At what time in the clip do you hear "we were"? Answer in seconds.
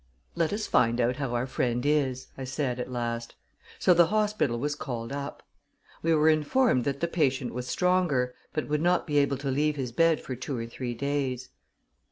6.01-6.27